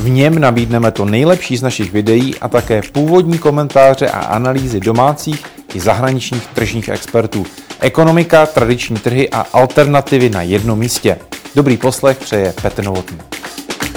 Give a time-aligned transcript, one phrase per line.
[0.00, 5.44] V něm nabídneme to nejlepší z našich videí a také původní komentáře a analýzy domácích
[5.74, 7.46] i zahraničních tržních expertů.
[7.80, 11.18] Ekonomika, tradiční trhy a alternativy na jednom místě.
[11.54, 13.18] Dobrý poslech přeje Petr Novotný.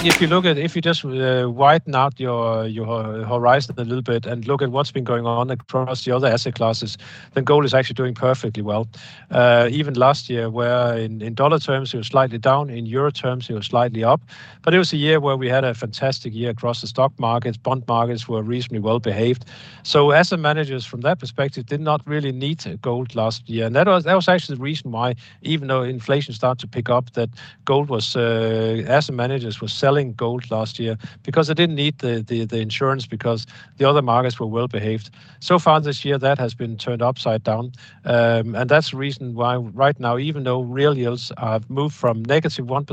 [0.05, 4.01] If you look at if you just uh, widen out your your horizon a little
[4.01, 6.97] bit and look at what's been going on across the other asset classes,
[7.33, 8.85] then gold is actually doing perfectly well.
[9.31, 13.11] Uh, even last year, where in, in dollar terms it was slightly down, in euro
[13.11, 14.21] terms it was slightly up,
[14.61, 17.55] but it was a year where we had a fantastic year across the stock markets.
[17.55, 19.45] Bond markets were reasonably well behaved.
[19.83, 23.87] So asset managers, from that perspective, did not really need gold last year, and that
[23.87, 27.29] was that was actually the reason why, even though inflation started to pick up, that
[27.63, 31.99] gold was uh, asset managers were selling selling gold last year because they didn't need
[31.99, 33.45] the, the, the insurance because
[33.77, 35.11] the other markets were well behaved.
[35.39, 37.73] So far this year, that has been turned upside down.
[38.05, 42.23] Um, and that's the reason why right now, even though real yields have moved from
[42.23, 42.85] negative 1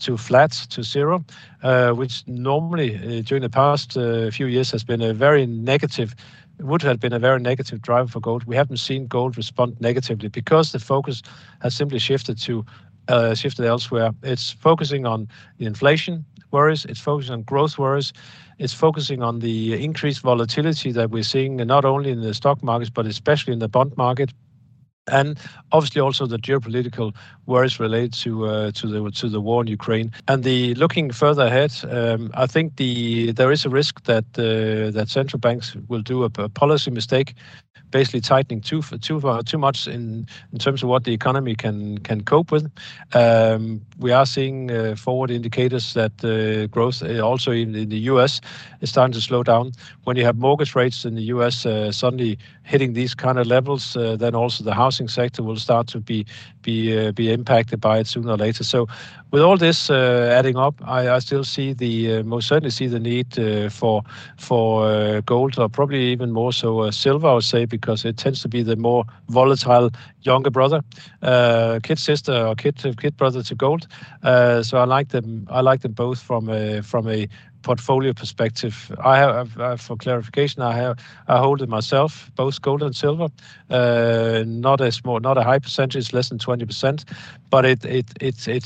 [0.00, 1.24] to flat to zero,
[1.62, 6.14] uh, which normally uh, during the past uh, few years has been a very negative
[6.60, 8.44] would have been a very negative driver for gold.
[8.44, 11.20] We haven't seen gold respond negatively because the focus
[11.62, 12.64] has simply shifted to
[13.08, 14.10] uh, shifted elsewhere.
[14.22, 18.12] It's focusing on the inflation worries, it's focusing on growth worries,
[18.58, 22.90] it's focusing on the increased volatility that we're seeing not only in the stock markets,
[22.90, 24.32] but especially in the bond market.
[25.08, 25.38] And
[25.72, 27.14] obviously also the geopolitical
[27.46, 30.10] worries related to uh, to the to the war in Ukraine.
[30.28, 34.90] And the looking further ahead, um, I think the there is a risk that uh,
[34.92, 37.34] that central banks will do a, a policy mistake
[37.94, 41.98] basically tightening too too far, too much in in terms of what the economy can
[41.98, 42.66] can cope with.
[43.12, 48.10] Um, we are seeing uh, forward indicators that uh, growth uh, also in, in, the
[48.12, 48.40] U.S.
[48.80, 49.72] is starting to slow down.
[50.04, 51.66] When you have mortgage rates in the U.S.
[51.66, 56.00] Uh, suddenly hitting these kind of levels, then also the housing sector will start to
[56.00, 56.24] be
[56.62, 58.64] be uh, be impacted by it sooner or later.
[58.64, 58.86] So,
[59.32, 62.88] with all this uh, adding up, I, I, still see the uh, most certainly see
[62.88, 64.02] the need uh, for
[64.36, 68.48] for gold, or probably even more so silver, I would say, because it tends to
[68.48, 69.90] be the more volatile
[70.22, 70.80] younger brother,
[71.82, 73.86] kid sister or kid kid brother to gold.
[74.22, 75.46] Uh, so I like them.
[75.50, 77.28] I like them both from a from a
[77.64, 78.92] portfolio perspective.
[79.04, 80.98] I have, uh, for clarification, I have
[81.28, 83.28] I hold it myself, both gold and silver.
[83.70, 87.04] Uh, not a small, not a high percentage, less than twenty percent.
[87.50, 88.64] But it it it it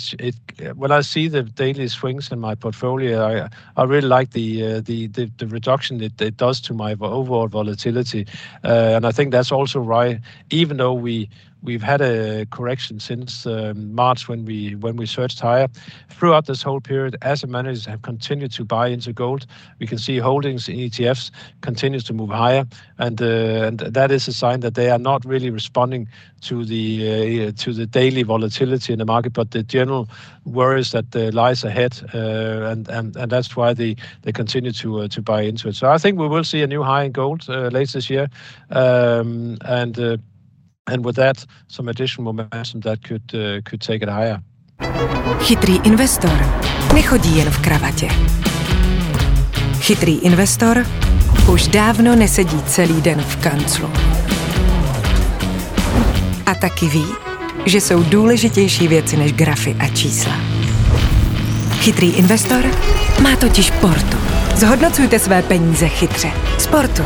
[0.58, 4.64] it when I see the daily swings in my portfolio, I I really like the
[4.66, 8.26] uh, the, the, the reduction it, it does to my overall volatility,
[8.64, 10.20] uh, and I think that's also why
[10.50, 11.28] even though we
[11.62, 15.68] We've had a correction since um, March when we searched higher.
[16.10, 19.46] Throughout this whole period, asset managers have continued to buy into gold.
[19.80, 21.30] We can see holdings in ETFs
[21.60, 22.64] continues to move higher,
[22.98, 26.08] and uh, and that is a sign that they are not really responding
[26.42, 30.08] to the uh, daily volatility in the market, but the general
[30.44, 33.96] worries that uh, lies ahead, and that's why they
[34.32, 35.74] continue to buy into it.
[35.74, 38.28] So I think we will see a new high in gold later this year,
[38.70, 39.58] um,
[40.88, 41.36] and with that,
[41.68, 44.40] some additional momentum that could, uh, could take it higher.
[45.40, 46.46] Chytrý investor
[46.94, 48.08] nechodí jen v kravatě.
[49.80, 50.86] Chytrý investor
[51.52, 53.90] už dávno nesedí celý den v kanclu.
[56.46, 57.06] A taky ví,
[57.66, 60.36] že jsou důležitější věci než grafy a čísla.
[61.80, 62.64] Chytrý investor
[63.22, 64.16] má totiž portu.
[64.54, 66.30] Zhodnocujte své peníze chytře.
[66.58, 67.02] Sportu.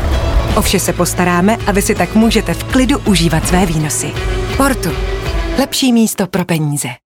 [0.57, 4.13] O vše se postaráme a vy si tak můžete v klidu užívat své výnosy.
[4.57, 4.89] Portu.
[5.59, 7.02] Lepší místo pro peníze.